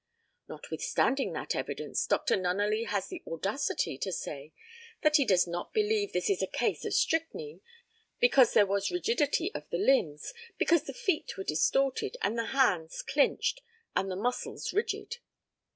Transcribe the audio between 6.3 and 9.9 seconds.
a case of strychnine, because there was rigidity of the